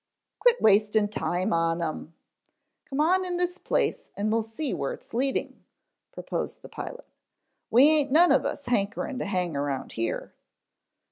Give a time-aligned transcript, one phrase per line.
[0.39, 2.15] "Quit wastin' time on them.
[2.85, 5.63] Come on in this place en we'll see where it's leading,"
[6.11, 7.05] proposed the pilot.
[7.69, 10.33] "We aint none of us hankerin' to hang around here."